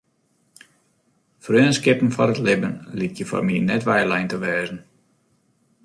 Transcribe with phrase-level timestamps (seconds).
[1.45, 4.77] Freonskippen foar it libben lykje foar my net weilein te wêze.